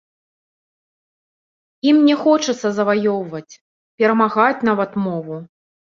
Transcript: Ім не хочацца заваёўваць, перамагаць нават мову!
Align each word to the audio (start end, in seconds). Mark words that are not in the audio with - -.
Ім 1.91 2.01
не 2.07 2.17
хочацца 2.23 2.67
заваёўваць, 2.77 3.59
перамагаць 4.01 4.65
нават 4.71 4.91
мову! 5.05 5.35